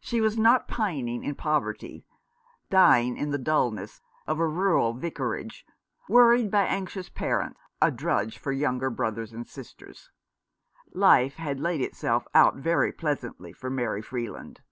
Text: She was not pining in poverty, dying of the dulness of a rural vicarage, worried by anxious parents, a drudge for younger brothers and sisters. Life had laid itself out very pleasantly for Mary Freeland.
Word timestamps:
She 0.00 0.22
was 0.22 0.38
not 0.38 0.66
pining 0.66 1.22
in 1.22 1.34
poverty, 1.34 2.06
dying 2.70 3.22
of 3.22 3.30
the 3.32 3.36
dulness 3.36 4.00
of 4.26 4.38
a 4.40 4.48
rural 4.48 4.94
vicarage, 4.94 5.66
worried 6.08 6.50
by 6.50 6.64
anxious 6.64 7.10
parents, 7.10 7.60
a 7.82 7.90
drudge 7.90 8.38
for 8.38 8.50
younger 8.50 8.88
brothers 8.88 9.34
and 9.34 9.46
sisters. 9.46 10.10
Life 10.94 11.34
had 11.34 11.60
laid 11.60 11.82
itself 11.82 12.26
out 12.34 12.54
very 12.54 12.92
pleasantly 12.94 13.52
for 13.52 13.68
Mary 13.68 14.00
Freeland. 14.00 14.62